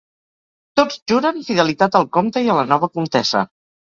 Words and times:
Tots 0.79 0.95
juren 1.11 1.43
fidelitat 1.49 1.99
al 2.01 2.09
comte 2.19 2.43
i 2.47 2.51
a 2.53 2.57
la 2.61 2.63
nova 2.71 2.93
comtessa. 2.99 3.45